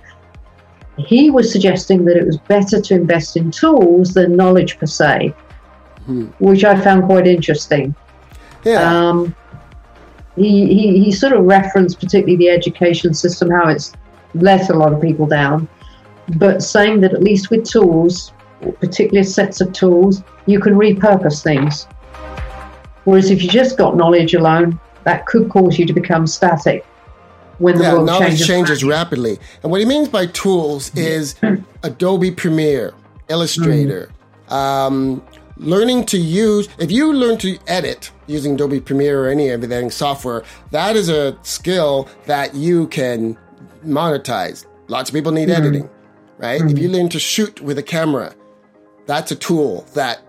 he 0.98 1.30
was 1.30 1.52
suggesting 1.52 2.04
that 2.06 2.18
it 2.18 2.26
was 2.26 2.38
better 2.38 2.82
to 2.82 2.96
invest 2.96 3.38
in 3.38 3.52
tools 3.52 4.16
than 4.16 4.36
knowledge 4.36 4.80
per 4.80 4.88
se 4.88 5.36
hmm. 6.10 6.26
which 6.40 6.64
I 6.64 6.80
found 6.80 7.04
quite 7.06 7.28
interesting. 7.28 7.96
Yeah. 8.64 8.82
Um, 8.82 9.36
he, 10.36 10.68
he, 10.68 11.04
he 11.04 11.12
sort 11.12 11.34
of 11.34 11.46
referenced 11.46 12.00
particularly 12.00 12.38
the 12.38 12.50
education 12.50 13.14
system, 13.14 13.50
how 13.52 13.68
it's 13.68 13.94
let 14.34 14.70
a 14.70 14.74
lot 14.74 14.94
of 14.94 15.02
people 15.02 15.26
down, 15.26 15.68
but 16.38 16.62
saying 16.62 17.02
that 17.02 17.14
at 17.14 17.22
least 17.22 17.50
with 17.50 17.66
tools, 17.70 18.32
particular 18.80 19.24
sets 19.24 19.62
of 19.62 19.74
tools, 19.74 20.24
you 20.46 20.60
can 20.60 20.76
repurpose 20.76 21.44
things. 21.44 21.88
Whereas 23.04 23.32
if 23.32 23.42
you 23.42 23.50
just 23.50 23.78
got 23.78 23.96
knowledge 23.96 24.34
alone, 24.34 24.80
that 25.04 25.26
could 25.26 25.50
cause 25.50 25.80
you 25.80 25.86
to 25.86 25.94
become 25.94 26.28
static 26.28 26.86
when 27.58 27.78
the 27.78 27.84
yeah, 27.84 27.94
world 27.94 28.06
knowledge 28.06 28.30
changes, 28.30 28.48
changes 28.48 28.84
rapidly. 28.84 29.40
And 29.64 29.72
what 29.72 29.80
he 29.80 29.86
means 29.86 30.08
by 30.08 30.28
tools 30.28 30.96
is 30.96 31.36
Adobe 31.84 32.32
Premiere, 32.32 32.94
Illustrator, 33.28 34.12
mm. 34.48 34.54
um, 34.54 35.22
learning 35.60 36.06
to 36.06 36.18
use, 36.18 36.68
if 36.80 36.90
you 36.92 37.14
learn 37.14 37.38
to 37.40 37.60
edit 37.68 38.12
using 38.28 38.56
Adobe 38.56 38.80
Premiere 38.80 39.26
or 39.26 39.30
any 39.30 39.50
editing 39.50 39.92
software, 39.92 40.44
that 40.72 40.96
is 40.96 41.10
a 41.10 41.38
skill 41.44 42.10
that 42.26 42.56
you 42.56 42.88
can 42.88 43.38
monetize. 43.86 44.66
Lots 44.88 45.10
of 45.10 45.14
people 45.14 45.32
need 45.32 45.50
mm-hmm. 45.50 45.62
editing, 45.62 45.90
right? 46.38 46.62
Mm-hmm. 46.62 46.70
If 46.70 46.80
you 46.80 46.90
learn 46.90 47.10
to 47.10 47.20
shoot 47.20 47.62
with 47.62 47.78
a 47.78 47.84
camera, 47.84 48.34
that's 49.06 49.32
a 49.32 49.36
tool 49.36 49.86
that 49.94 50.22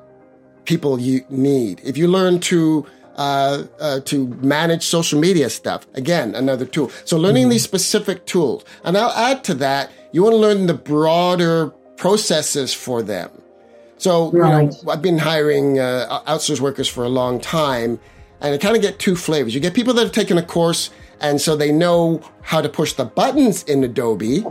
people 0.65 1.01
you 1.01 1.25
need. 1.31 1.81
If 1.85 1.97
you 1.97 2.09
learn 2.09 2.41
to 2.41 2.87
uh, 3.17 3.65
uh, 3.79 4.01
to 4.01 4.29
manage 4.41 4.83
social 4.83 5.21
media 5.21 5.51
stuff, 5.51 5.87
again, 5.95 6.35
another 6.35 6.65
tool. 6.65 6.91
So 7.05 7.19
learning 7.19 7.45
mm-hmm. 7.45 7.51
these 7.51 7.65
specific 7.65 8.25
tools, 8.25 8.65
and 8.85 8.97
I'll 8.97 9.11
add 9.11 9.45
to 9.45 9.55
that, 9.55 9.91
you 10.13 10.23
want 10.23 10.35
to 10.35 10.39
learn 10.39 10.67
the 10.67 10.75
broader 10.75 11.69
processes 11.97 12.73
for 12.73 13.03
them. 13.03 13.31
So, 14.01 14.31
right. 14.31 14.63
you 14.63 14.71
know, 14.71 14.91
I've 14.91 15.03
been 15.03 15.19
hiring 15.19 15.79
uh, 15.79 16.23
outsource 16.27 16.59
workers 16.59 16.89
for 16.89 17.05
a 17.05 17.09
long 17.11 17.39
time, 17.39 18.01
and 18.41 18.55
I 18.55 18.57
kind 18.57 18.75
of 18.75 18.81
get 18.81 18.99
two 18.99 19.15
flavors. 19.15 19.55
You 19.55 19.61
get 19.61 19.75
people 19.75 19.93
that 19.93 20.03
have 20.03 20.13
taken 20.13 20.39
a 20.39 20.43
course, 20.43 20.89
and 21.21 21.39
so 21.39 21.55
they 21.55 21.71
know 21.71 22.23
how 22.41 22.63
to 22.63 22.69
push 22.71 22.95
the 22.95 23.05
buttons 23.05 23.63
in 23.65 23.85
Adobe, 23.85 24.43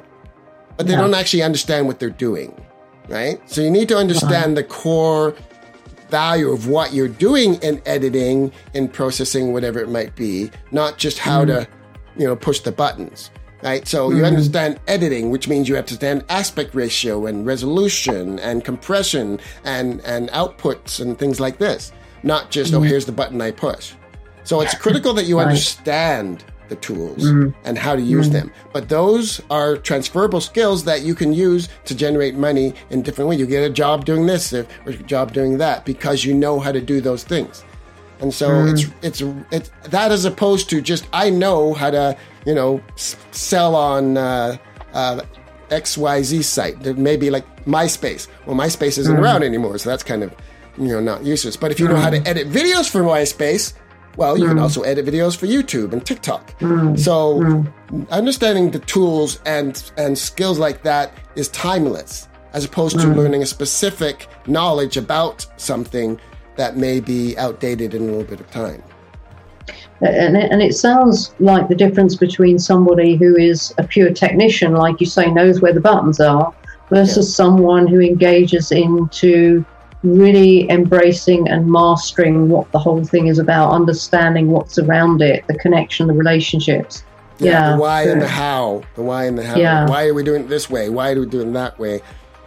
but 0.78 0.86
they 0.86 0.94
yeah. 0.94 1.02
don't 1.02 1.16
actually 1.16 1.42
understand 1.42 1.88
what 1.88 2.00
they're 2.00 2.12
doing, 2.12 2.64
right? 3.08 3.42
So 3.50 3.62
you 3.62 3.72
need 3.72 3.88
to 3.88 3.98
understand 3.98 4.56
the 4.56 4.64
core 4.64 5.36
value 6.12 6.52
of 6.52 6.68
what 6.68 6.94
you're 6.94 7.08
doing 7.08 7.56
in 7.64 7.82
editing, 7.88 8.52
in 8.76 8.88
processing, 8.88 9.52
whatever 9.52 9.80
it 9.80 9.90
might 9.90 10.16
be, 10.16 10.52
not 10.72 11.00
just 11.00 11.18
how 11.18 11.44
mm. 11.44 11.48
to, 11.48 11.68
you 12.16 12.28
know, 12.28 12.36
push 12.36 12.60
the 12.60 12.72
buttons 12.72 13.32
right? 13.62 13.88
So 13.88 14.10
mm-hmm. 14.10 14.18
you 14.18 14.26
understand 14.26 14.80
editing, 14.88 15.32
which 15.32 15.48
means 15.48 15.68
you 15.68 15.76
have 15.76 15.86
to 15.86 15.94
understand 15.94 16.26
aspect 16.30 16.74
ratio 16.74 17.26
and 17.26 17.46
resolution 17.46 18.40
and 18.40 18.64
compression 18.64 19.40
and, 19.64 20.02
and 20.02 20.30
outputs 20.30 21.00
and 21.00 21.18
things 21.18 21.40
like 21.40 21.58
this. 21.58 21.92
Not 22.24 22.52
just, 22.52 22.74
oh, 22.74 22.78
mm-hmm. 22.78 22.86
oh, 22.86 22.90
here's 22.90 23.06
the 23.06 23.12
button 23.12 23.42
I 23.42 23.52
push. 23.52 23.94
So 24.44 24.62
it's 24.62 24.76
critical 24.80 25.14
that 25.14 25.26
you 25.26 25.38
right. 25.38 25.48
understand 25.48 26.44
the 26.70 26.76
tools 26.78 27.24
mm-hmm. 27.24 27.50
and 27.66 27.78
how 27.78 27.96
to 27.96 28.02
use 28.02 28.28
mm-hmm. 28.28 28.34
them. 28.34 28.52
But 28.72 28.90
those 28.90 29.42
are 29.50 29.76
transferable 29.78 30.40
skills 30.40 30.84
that 30.86 31.02
you 31.02 31.16
can 31.16 31.34
use 31.34 31.68
to 31.86 31.96
generate 31.96 32.36
money 32.36 32.74
in 32.92 33.02
different 33.02 33.30
ways. 33.30 33.40
You 33.40 33.48
get 33.48 33.64
a 33.64 33.74
job 33.74 34.06
doing 34.06 34.26
this 34.26 34.54
or 34.54 34.68
a 34.86 34.94
job 34.94 35.34
doing 35.34 35.58
that 35.58 35.86
because 35.86 36.24
you 36.24 36.34
know 36.34 36.60
how 36.60 36.72
to 36.72 36.82
do 36.82 37.02
those 37.02 37.24
things. 37.24 37.64
And 38.22 38.34
so 38.34 38.50
mm. 38.50 38.72
it's, 38.72 39.22
it's 39.22 39.46
it's 39.52 39.72
that 39.90 40.12
as 40.12 40.26
opposed 40.26 40.70
to 40.72 40.82
just 40.82 41.08
I 41.14 41.30
know 41.30 41.74
how 41.74 41.90
to 41.90 42.18
you 42.46 42.54
know 42.54 42.82
sell 42.96 43.76
on 43.76 44.18
uh, 44.18 44.58
uh, 44.94 45.22
XYZ 45.70 46.44
site. 46.44 46.82
That 46.84 46.98
maybe 46.98 47.30
like 47.30 47.66
MySpace. 47.66 48.28
Well, 48.46 48.56
MySpace 48.56 48.98
isn't 48.98 49.16
mm. 49.16 49.20
around 49.20 49.44
anymore, 49.44 49.78
so 49.78 49.90
that's 49.90 50.04
kind 50.04 50.24
of 50.24 50.34
you 50.78 50.88
know 50.88 51.00
not 51.00 51.24
useless. 51.24 51.56
But 51.56 51.72
if 51.72 51.80
you 51.80 51.88
know 51.88 51.96
how 51.96 52.10
to 52.10 52.20
mm. 52.20 52.28
edit 52.28 52.50
videos 52.50 52.90
for 52.90 53.02
MySpace, 53.02 53.74
well, 54.18 54.38
you 54.38 54.46
mm. 54.46 54.50
can 54.50 54.60
also 54.60 54.82
edit 54.82 55.06
videos 55.06 55.38
for 55.38 55.46
YouTube 55.46 55.94
and 55.94 56.06
TikTok. 56.06 56.60
Mm. 56.60 57.00
So 57.00 57.40
mm. 57.40 58.10
understanding 58.10 58.72
the 58.72 58.80
tools 58.80 59.40
and 59.46 59.92
and 59.96 60.18
skills 60.18 60.60
like 60.60 60.84
that 60.84 61.14
is 61.36 61.48
timeless, 61.50 62.28
as 62.52 62.66
opposed 62.66 63.00
to 63.00 63.08
learning 63.08 63.44
a 63.44 63.46
specific 63.46 64.28
knowledge 64.46 64.98
about 64.98 65.46
something 65.56 66.20
that 66.60 66.76
may 66.76 67.00
be 67.00 67.38
outdated 67.38 67.94
in 67.94 68.02
a 68.02 68.06
little 68.06 68.26
bit 68.26 68.42
of 68.42 68.52
time. 68.52 68.84
And 70.02 70.36
it, 70.36 70.52
and 70.52 70.62
it 70.62 70.76
sounds 70.76 71.34
like 71.40 71.70
the 71.70 71.76
difference 71.76 72.18
between 72.18 72.60
somebody 72.60 73.16
who 73.16 73.38
is 73.38 73.74
a 73.78 73.84
pure 73.84 74.12
technician, 74.12 74.74
like 74.74 75.00
you 75.00 75.06
say, 75.06 75.32
knows 75.32 75.62
where 75.62 75.72
the 75.72 75.80
buttons 75.80 76.20
are, 76.20 76.54
versus 76.90 77.30
yeah. 77.30 77.36
someone 77.36 77.88
who 77.88 78.02
engages 78.02 78.74
into 78.74 79.64
really 80.04 80.70
embracing 80.70 81.48
and 81.48 81.66
mastering 81.72 82.50
what 82.50 82.70
the 82.74 82.80
whole 82.80 83.06
thing 83.06 83.28
is 83.28 83.40
about, 83.40 83.72
understanding 83.72 84.52
what's 84.52 84.78
around 84.78 85.22
it, 85.22 85.48
the 85.48 85.58
connection, 85.60 86.08
the 86.08 86.14
relationships. 86.14 87.06
Yeah, 87.38 87.52
yeah 87.52 87.72
the 87.72 87.82
why 87.82 88.04
and 88.04 88.22
the 88.22 88.28
how. 88.28 88.84
The 88.96 89.04
why 89.04 89.26
and 89.26 89.38
the 89.38 89.46
how. 89.46 89.56
Yeah. 89.56 89.88
Why 89.88 90.08
are 90.08 90.14
we 90.14 90.24
doing 90.24 90.44
it 90.44 90.50
this 90.50 90.70
way? 90.70 90.90
Why 90.90 91.12
are 91.12 91.20
we 91.22 91.26
doing 91.26 91.52
it 91.52 91.54
that 91.54 91.80
way? 91.80 92.02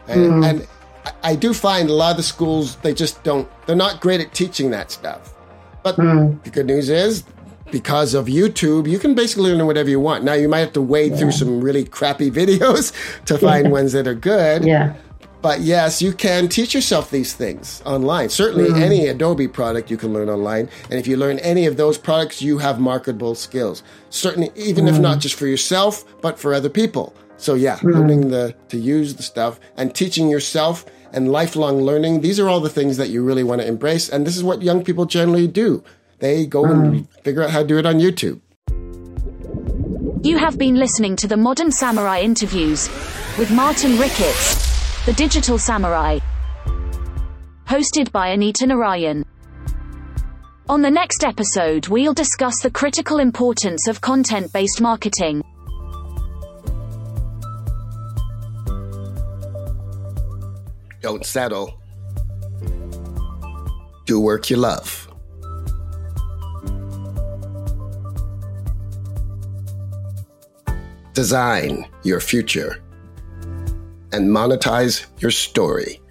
And, 0.07 0.21
mm. 0.21 0.50
and 0.50 0.69
I 1.23 1.37
do 1.37 1.53
find 1.53 1.91
a 1.91 1.93
lot 1.93 2.13
of 2.13 2.17
the 2.17 2.23
schools 2.23 2.77
they 2.77 2.95
just 2.95 3.23
don't 3.23 3.49
they're 3.67 3.77
not 3.77 4.01
great 4.01 4.21
at 4.21 4.35
teaching 4.35 4.71
that 4.71 4.91
stuff. 4.91 5.35
But 5.83 5.97
mm. 5.97 6.43
the 6.45 6.51
good 6.51 6.67
news 6.67 6.89
is 6.89 7.25
because 7.71 8.15
of 8.15 8.27
YouTube, 8.27 8.89
you 8.89 8.99
can 8.99 9.15
basically 9.15 9.53
learn 9.53 9.67
whatever 9.67 9.91
you 9.91 9.99
want. 9.99 10.23
Now 10.23 10.35
you 10.35 10.49
might 10.49 10.61
have 10.61 10.75
to 10.75 10.83
wade 10.83 11.13
yeah. 11.13 11.19
through 11.19 11.33
some 11.33 11.61
really 11.61 11.85
crappy 11.85 12.31
videos 12.41 12.93
to 13.25 13.39
find 13.39 13.73
ones 13.73 13.93
that 13.93 14.07
are 14.07 14.15
good. 14.15 14.65
Yeah. 14.65 14.95
But 15.41 15.63
yes, 15.63 16.01
you 16.01 16.13
can 16.13 16.49
teach 16.49 16.73
yourself 16.73 17.11
these 17.11 17.35
things 17.35 17.83
online. 17.85 18.29
Certainly, 18.29 18.71
mm. 18.71 18.81
any 18.81 19.09
Adobe 19.09 19.49
product 19.49 19.91
you 19.91 19.97
can 19.97 20.13
learn 20.13 20.29
online. 20.29 20.69
And 20.85 21.01
if 21.01 21.09
you 21.09 21.17
learn 21.17 21.41
any 21.41 21.67
of 21.67 21.77
those 21.77 21.99
products, 21.99 22.41
you 22.41 22.59
have 22.59 22.79
marketable 22.79 23.35
skills. 23.35 23.83
Certainly, 24.11 24.53
even 24.55 24.85
mm. 24.85 24.91
if 24.91 25.01
not 25.01 25.19
just 25.19 25.35
for 25.35 25.49
yourself, 25.49 26.05
but 26.21 26.39
for 26.39 26.55
other 26.55 26.69
people. 26.69 27.13
So 27.43 27.55
yeah, 27.55 27.79
mm. 27.79 27.93
learning 27.93 28.31
the 28.31 28.55
to 28.69 28.79
use 28.79 29.17
the 29.17 29.25
stuff 29.25 29.59
and 29.77 29.93
teaching 29.93 30.29
yourself 30.29 30.87
and 31.13 31.33
lifelong 31.33 31.83
learning. 31.83 32.21
These 32.21 32.39
are 32.39 32.49
all 32.49 32.61
the 32.61 32.71
things 32.71 32.99
that 32.99 33.11
you 33.11 33.25
really 33.25 33.43
want 33.43 33.61
to 33.61 33.67
embrace. 33.67 34.09
And 34.09 34.25
this 34.25 34.37
is 34.37 34.45
what 34.45 34.63
young 34.63 34.85
people 34.85 35.07
generally 35.07 35.49
do. 35.49 35.83
They 36.21 36.47
go 36.47 36.63
mm. 36.63 36.73
and 36.73 37.11
figure 37.25 37.43
out 37.43 37.51
how 37.51 37.63
to 37.63 37.67
do 37.67 37.79
it 37.79 37.85
on 37.85 37.97
YouTube. 37.97 38.41
You 40.25 40.39
have 40.39 40.57
been 40.57 40.77
listening 40.77 41.17
to 41.17 41.27
the 41.27 41.37
Modern 41.37 41.73
Samurai 41.73 42.21
interviews 42.21 42.89
with 43.37 43.51
Martin 43.51 43.99
Ricketts, 43.99 45.05
the 45.05 45.13
Digital 45.13 45.59
Samurai. 45.59 46.21
Hosted 47.67 48.13
by 48.13 48.29
Anita 48.29 48.69
Narayan. 48.69 49.25
On 50.69 50.81
the 50.81 50.91
next 50.91 51.25
episode, 51.25 51.89
we'll 51.89 52.15
discuss 52.15 52.63
the 52.63 52.71
critical 52.71 53.19
importance 53.19 53.89
of 53.89 54.01
content 54.01 54.53
based 54.53 54.81
marketing. 54.81 55.43
Don't 61.03 61.27
settle. 61.27 61.81
Do 64.07 64.21
work 64.21 64.51
you 64.51 64.57
love. 64.57 65.09
Design 71.13 71.87
your 72.05 72.21
future 72.21 72.83
and 74.13 74.29
monetize 74.29 75.07
your 75.21 75.31
story. 75.31 76.02